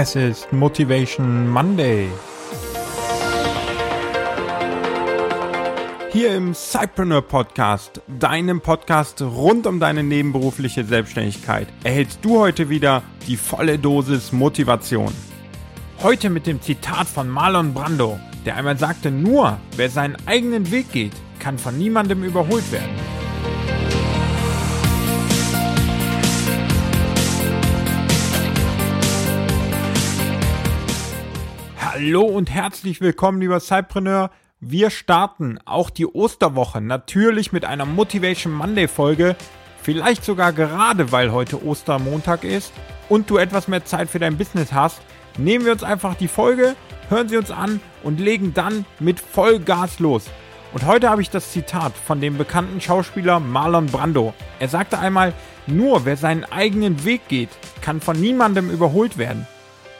Es 0.00 0.14
ist 0.14 0.52
Motivation 0.52 1.50
Monday. 1.50 2.06
Hier 6.12 6.36
im 6.36 6.54
Cypreneur 6.54 7.22
Podcast, 7.22 8.00
deinem 8.06 8.60
Podcast 8.60 9.20
rund 9.20 9.66
um 9.66 9.80
deine 9.80 10.04
nebenberufliche 10.04 10.84
Selbstständigkeit, 10.84 11.66
erhältst 11.82 12.20
du 12.22 12.38
heute 12.38 12.68
wieder 12.68 13.02
die 13.26 13.36
volle 13.36 13.76
Dosis 13.76 14.30
Motivation. 14.30 15.12
Heute 16.00 16.30
mit 16.30 16.46
dem 16.46 16.62
Zitat 16.62 17.08
von 17.08 17.28
Marlon 17.28 17.74
Brando, 17.74 18.20
der 18.46 18.54
einmal 18.54 18.78
sagte, 18.78 19.10
nur 19.10 19.58
wer 19.74 19.90
seinen 19.90 20.16
eigenen 20.26 20.70
Weg 20.70 20.92
geht, 20.92 21.14
kann 21.40 21.58
von 21.58 21.76
niemandem 21.76 22.22
überholt 22.22 22.70
werden. 22.70 23.07
Hallo 32.08 32.22
und 32.22 32.48
herzlich 32.48 33.02
willkommen, 33.02 33.38
lieber 33.38 33.60
Cypreneur. 33.60 34.30
Wir 34.60 34.88
starten 34.88 35.58
auch 35.66 35.90
die 35.90 36.06
Osterwoche 36.06 36.80
natürlich 36.80 37.52
mit 37.52 37.66
einer 37.66 37.84
Motivation 37.84 38.54
Monday 38.54 38.88
Folge. 38.88 39.36
Vielleicht 39.82 40.24
sogar 40.24 40.54
gerade, 40.54 41.12
weil 41.12 41.32
heute 41.32 41.62
Ostermontag 41.62 42.44
ist 42.44 42.72
und 43.10 43.28
du 43.28 43.36
etwas 43.36 43.68
mehr 43.68 43.84
Zeit 43.84 44.08
für 44.08 44.18
dein 44.18 44.38
Business 44.38 44.72
hast, 44.72 45.02
nehmen 45.36 45.66
wir 45.66 45.72
uns 45.72 45.82
einfach 45.82 46.14
die 46.14 46.28
Folge, 46.28 46.76
hören 47.10 47.28
sie 47.28 47.36
uns 47.36 47.50
an 47.50 47.78
und 48.02 48.20
legen 48.20 48.54
dann 48.54 48.86
mit 49.00 49.20
Vollgas 49.20 49.98
los. 49.98 50.30
Und 50.72 50.86
heute 50.86 51.10
habe 51.10 51.20
ich 51.20 51.28
das 51.28 51.52
Zitat 51.52 51.92
von 51.92 52.22
dem 52.22 52.38
bekannten 52.38 52.80
Schauspieler 52.80 53.38
Marlon 53.38 53.84
Brando. 53.84 54.32
Er 54.60 54.68
sagte 54.68 54.98
einmal, 54.98 55.34
nur 55.66 56.06
wer 56.06 56.16
seinen 56.16 56.44
eigenen 56.44 57.04
Weg 57.04 57.28
geht, 57.28 57.50
kann 57.82 58.00
von 58.00 58.18
niemandem 58.18 58.70
überholt 58.70 59.18
werden. 59.18 59.46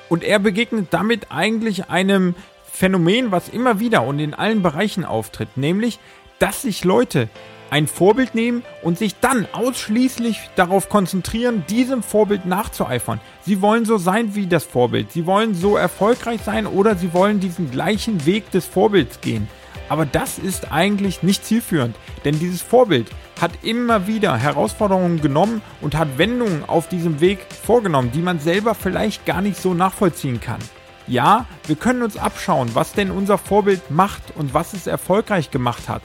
Und 0.09 0.25
er 0.25 0.39
begegnet 0.39 0.89
damit 0.91 1.31
eigentlich 1.31 1.89
einem 1.91 2.35
Phänomen, 2.71 3.31
was 3.31 3.49
immer 3.49 3.81
wieder 3.81 4.05
und 4.05 4.19
in 4.19 4.35
allen 4.35 4.63
Bereichen 4.63 5.05
auftritt, 5.05 5.57
nämlich, 5.57 5.99
dass 6.39 6.63
sich 6.63 6.85
Leute 6.85 7.29
ein 7.71 7.87
Vorbild 7.87 8.35
nehmen 8.35 8.63
und 8.83 8.99
sich 8.99 9.17
dann 9.21 9.47
ausschließlich 9.53 10.51
darauf 10.57 10.89
konzentrieren, 10.89 11.65
diesem 11.69 12.03
Vorbild 12.03 12.47
nachzueifern. 12.47 13.21
Sie 13.43 13.61
wollen 13.61 13.85
so 13.85 13.99
sein 13.99 14.35
wie 14.35 14.47
das 14.47 14.65
Vorbild, 14.65 15.13
sie 15.13 15.27
wollen 15.27 15.55
so 15.55 15.77
erfolgreich 15.77 16.41
sein 16.45 16.67
oder 16.67 16.95
sie 16.97 17.13
wollen 17.13 17.41
diesen 17.41 17.71
gleichen 17.71 18.25
Weg 18.27 18.51
des 18.53 18.65
Vorbilds 18.65 19.21
gehen. 19.21 19.49
Aber 19.89 20.07
das 20.07 20.39
ist 20.39 20.73
eigentlich 20.73 21.23
nicht 21.23 21.45
zielführend, 21.45 21.97
denn 22.25 22.39
dieses 22.39 22.63
Vorbild 22.63 23.11
hat 23.41 23.53
immer 23.63 24.07
wieder 24.07 24.37
Herausforderungen 24.37 25.21
genommen 25.21 25.63
und 25.81 25.97
hat 25.97 26.19
Wendungen 26.19 26.65
auf 26.67 26.89
diesem 26.89 27.21
Weg 27.21 27.39
vorgenommen, 27.65 28.11
die 28.13 28.23
man 28.23 28.41
selber 28.41 28.75
vielleicht 28.75 29.25
gar 29.27 29.41
nicht 29.41 29.61
so 29.61 29.75
nachvollziehen 29.75 30.41
kann. 30.41 30.59
Ja, 31.07 31.47
wir 31.67 31.77
können 31.77 32.03
uns 32.03 32.19
abschauen, 32.19 32.69
was 32.75 32.93
denn 32.93 33.11
unser 33.11 33.39
Vorbild 33.39 33.91
macht 33.91 34.23
und 34.37 34.53
was 34.53 34.75
es 34.75 34.87
erfolgreich 34.87 35.51
gemacht 35.51 35.89
hat. 35.89 36.03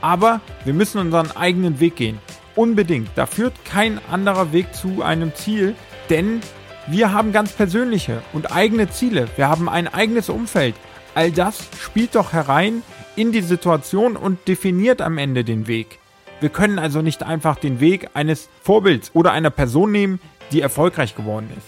Aber 0.00 0.40
wir 0.64 0.72
müssen 0.72 0.98
unseren 0.98 1.36
eigenen 1.36 1.80
Weg 1.80 1.96
gehen. 1.96 2.18
Unbedingt. 2.54 3.10
Da 3.14 3.26
führt 3.26 3.64
kein 3.64 4.00
anderer 4.10 4.52
Weg 4.52 4.74
zu 4.74 5.02
einem 5.02 5.34
Ziel, 5.34 5.74
denn 6.08 6.40
wir 6.86 7.12
haben 7.12 7.32
ganz 7.32 7.52
persönliche 7.52 8.22
und 8.32 8.50
eigene 8.50 8.88
Ziele. 8.88 9.28
Wir 9.36 9.48
haben 9.48 9.68
ein 9.68 9.86
eigenes 9.86 10.30
Umfeld. 10.30 10.74
All 11.14 11.30
das 11.30 11.68
spielt 11.78 12.14
doch 12.14 12.32
herein 12.32 12.82
in 13.18 13.32
die 13.32 13.42
Situation 13.42 14.16
und 14.16 14.46
definiert 14.46 15.02
am 15.02 15.18
Ende 15.18 15.42
den 15.42 15.66
Weg. 15.66 15.98
Wir 16.38 16.50
können 16.50 16.78
also 16.78 17.02
nicht 17.02 17.24
einfach 17.24 17.56
den 17.56 17.80
Weg 17.80 18.10
eines 18.14 18.48
Vorbilds 18.62 19.10
oder 19.12 19.32
einer 19.32 19.50
Person 19.50 19.90
nehmen, 19.90 20.20
die 20.52 20.60
erfolgreich 20.60 21.16
geworden 21.16 21.50
ist. 21.56 21.66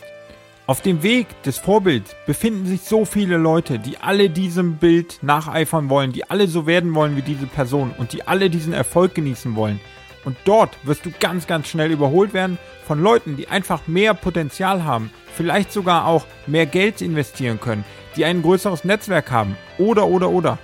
Auf 0.68 0.80
dem 0.80 1.02
Weg 1.02 1.26
des 1.42 1.58
Vorbilds 1.58 2.14
befinden 2.24 2.66
sich 2.66 2.82
so 2.82 3.04
viele 3.04 3.36
Leute, 3.36 3.80
die 3.80 3.98
alle 3.98 4.30
diesem 4.30 4.76
Bild 4.76 5.18
nacheifern 5.22 5.90
wollen, 5.90 6.12
die 6.12 6.30
alle 6.30 6.46
so 6.46 6.68
werden 6.68 6.94
wollen 6.94 7.16
wie 7.16 7.22
diese 7.22 7.46
Person 7.46 7.92
und 7.98 8.12
die 8.12 8.28
alle 8.28 8.48
diesen 8.48 8.72
Erfolg 8.72 9.16
genießen 9.16 9.56
wollen. 9.56 9.80
Und 10.24 10.36
dort 10.44 10.78
wirst 10.84 11.04
du 11.04 11.10
ganz, 11.18 11.48
ganz 11.48 11.66
schnell 11.66 11.90
überholt 11.90 12.32
werden 12.32 12.58
von 12.86 13.02
Leuten, 13.02 13.36
die 13.36 13.48
einfach 13.48 13.88
mehr 13.88 14.14
Potenzial 14.14 14.84
haben, 14.84 15.10
vielleicht 15.34 15.72
sogar 15.72 16.06
auch 16.06 16.26
mehr 16.46 16.66
Geld 16.66 17.02
investieren 17.02 17.58
können, 17.58 17.84
die 18.14 18.24
ein 18.24 18.42
größeres 18.42 18.84
Netzwerk 18.84 19.32
haben 19.32 19.56
oder 19.78 20.06
oder 20.06 20.30
oder. 20.30 20.58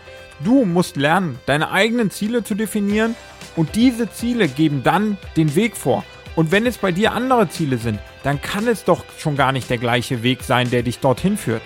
Du 0.45 0.65
musst 0.65 0.97
lernen, 0.97 1.39
deine 1.47 1.71
eigenen 1.71 2.11
Ziele 2.11 2.45
zu 2.45 2.55
definieren 2.55 3.17
und 3.57 3.75
diese 3.75 4.11
Ziele 4.11 4.49
geben 4.49 4.83
dann 4.83 5.17
den 5.37 5.55
Weg 5.55 5.77
vor. 5.77 6.05
Und 6.35 6.53
wenn 6.53 6.67
es 6.67 6.77
bei 6.77 6.93
dir 6.93 7.13
andere 7.13 7.49
Ziele 7.49 7.79
sind, 7.79 7.99
dann 8.23 8.43
kann 8.43 8.69
es 8.69 8.85
doch 8.85 9.05
schon 9.19 9.37
gar 9.37 9.53
nicht 9.53 9.71
der 9.71 9.79
gleiche 9.79 10.23
Weg 10.23 10.43
sein, 10.43 10.71
der 10.71 10.83
dich 10.83 10.99
dorthin 10.99 11.39
führt. 11.39 11.63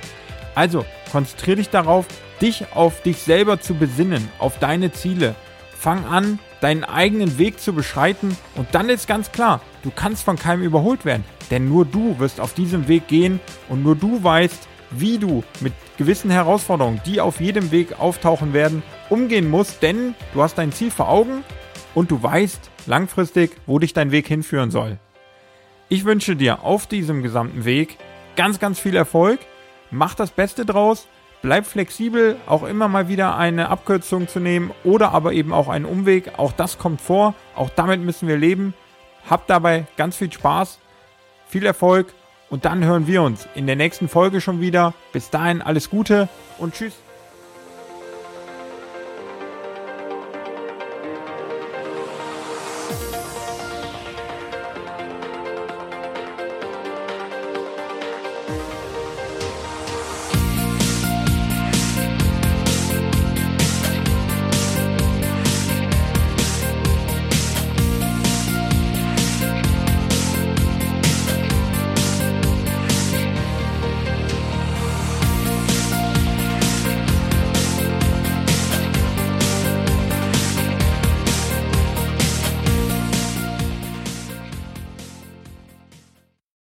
Also 0.55 0.85
konzentriere 1.11 1.57
dich 1.57 1.71
darauf, 1.71 2.07
dich 2.41 2.73
auf 2.73 3.03
dich 3.03 3.19
selber 3.19 3.61
zu 3.61 3.75
besinnen, 3.75 4.29
auf 4.39 4.59
deine 4.61 4.93
Ziele. 4.93 5.35
Fang 5.77 6.05
an, 6.05 6.39
deinen 6.61 6.85
eigenen 6.85 7.39
Weg 7.39 7.59
zu 7.59 7.73
beschreiten 7.73 8.37
und 8.55 8.69
dann 8.73 8.89
ist 8.89 9.09
ganz 9.09 9.33
klar, 9.33 9.61
du 9.83 9.91
kannst 9.91 10.25
von 10.25 10.37
keinem 10.37 10.63
überholt 10.63 11.05
werden, 11.05 11.25
denn 11.51 11.69
nur 11.69 11.87
du 11.87 12.19
wirst 12.19 12.39
auf 12.39 12.53
diesem 12.53 12.87
Weg 12.87 13.09
gehen 13.09 13.41
und 13.69 13.83
nur 13.83 13.97
du 13.97 14.23
weißt, 14.23 14.69
wie 14.91 15.19
du 15.19 15.45
mit 15.61 15.73
gewissen 15.97 16.31
Herausforderungen, 16.31 17.01
die 17.07 17.21
auf 17.21 17.41
jedem 17.41 17.71
Weg 17.71 17.99
auftauchen 17.99 18.53
werden, 18.53 18.83
umgehen 19.09 19.49
musst, 19.49 19.83
denn 19.83 20.15
du 20.35 20.43
hast 20.43 20.59
dein 20.59 20.73
Ziel 20.73 20.91
vor 20.91 21.09
Augen 21.09 21.45
und 21.95 22.11
du 22.11 22.23
weißt 22.23 22.71
langfristig, 22.87 23.53
wo 23.67 23.79
dich 23.79 23.93
dein 23.93 24.11
Weg 24.11 24.27
hinführen 24.27 24.71
soll. 24.71 24.99
Ich 25.89 26.05
wünsche 26.05 26.37
dir 26.37 26.63
auf 26.63 26.87
diesem 26.87 27.23
gesamten 27.23 27.65
Weg 27.65 27.99
ganz, 28.37 28.61
ganz 28.61 28.79
viel 28.79 28.95
Erfolg. 28.95 29.41
Mach 29.91 30.15
das 30.15 30.31
Beste 30.31 30.65
draus. 30.65 31.09
Bleib 31.43 31.67
flexibel, 31.67 32.37
auch 32.47 32.65
immer 32.65 32.87
mal 32.87 33.09
wieder 33.09 33.37
eine 33.37 33.71
Abkürzung 33.71 34.29
zu 34.29 34.41
nehmen 34.41 34.73
oder 34.85 35.13
aber 35.13 35.33
eben 35.33 35.55
auch 35.55 35.69
einen 35.69 35.87
Umweg. 35.87 36.39
Auch 36.39 36.53
das 36.53 36.77
kommt 36.77 37.01
vor. 37.01 37.35
Auch 37.57 37.71
damit 37.71 38.03
müssen 38.03 38.29
wir 38.29 38.37
leben. 38.37 38.75
Hab 39.29 39.47
dabei 39.47 39.87
ganz 39.97 40.17
viel 40.17 40.31
Spaß, 40.31 40.79
viel 41.49 41.65
Erfolg 41.65 42.13
und 42.51 42.65
dann 42.65 42.85
hören 42.85 43.07
wir 43.07 43.23
uns 43.23 43.49
in 43.55 43.67
der 43.67 43.77
nächsten 43.77 44.09
Folge 44.09 44.41
schon 44.41 44.61
wieder. 44.61 44.93
Bis 45.13 45.31
dahin 45.31 45.63
alles 45.63 45.89
Gute 45.89 46.29
und 46.59 46.75
tschüss. 46.75 46.95